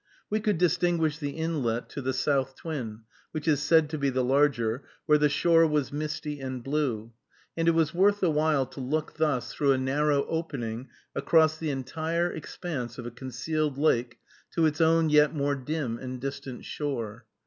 We 0.31 0.39
could 0.39 0.57
distinguish 0.57 1.19
the 1.19 1.29
inlet 1.37 1.87
to 1.89 2.01
the 2.01 2.11
South 2.11 2.55
Twin, 2.55 3.01
which 3.33 3.47
is 3.47 3.61
said 3.61 3.87
to 3.91 3.99
be 3.99 4.09
the 4.09 4.23
larger, 4.23 4.83
where 5.05 5.19
the 5.19 5.29
shore 5.29 5.67
was 5.67 5.93
misty 5.93 6.39
and 6.39 6.63
blue, 6.63 7.13
and 7.55 7.67
it 7.67 7.75
was 7.75 7.93
worth 7.93 8.19
the 8.19 8.31
while 8.31 8.65
to 8.65 8.79
look 8.79 9.17
thus 9.17 9.53
through 9.53 9.73
a 9.73 9.77
narrow 9.77 10.25
opening 10.25 10.89
across 11.13 11.59
the 11.59 11.69
entire 11.69 12.31
expanse 12.31 12.97
of 12.97 13.05
a 13.05 13.11
concealed 13.11 13.77
lake 13.77 14.17
to 14.55 14.65
its 14.65 14.81
own 14.81 15.11
yet 15.11 15.35
more 15.35 15.53
dim 15.55 15.99
and 15.99 16.19
distant 16.19 16.65
shore. 16.65 17.27